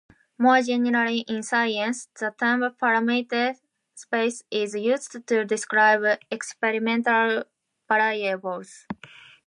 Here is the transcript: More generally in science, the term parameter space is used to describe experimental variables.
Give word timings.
More 0.39 0.63
generally 0.63 1.19
in 1.27 1.43
science, 1.43 2.07
the 2.19 2.33
term 2.39 2.61
parameter 2.81 3.55
space 3.93 4.41
is 4.49 4.73
used 4.73 5.15
to 5.27 5.45
describe 5.45 6.17
experimental 6.31 7.43
variables. 7.87 8.87